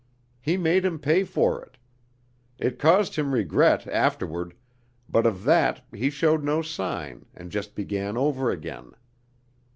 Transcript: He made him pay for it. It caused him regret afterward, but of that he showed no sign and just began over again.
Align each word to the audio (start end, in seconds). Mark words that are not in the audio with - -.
He 0.39 0.57
made 0.57 0.83
him 0.83 0.97
pay 0.97 1.23
for 1.23 1.61
it. 1.63 1.77
It 2.57 2.79
caused 2.79 3.17
him 3.17 3.31
regret 3.35 3.85
afterward, 3.85 4.55
but 5.07 5.27
of 5.27 5.43
that 5.43 5.85
he 5.93 6.09
showed 6.09 6.43
no 6.43 6.63
sign 6.63 7.27
and 7.35 7.51
just 7.51 7.75
began 7.75 8.17
over 8.17 8.49
again. 8.49 8.93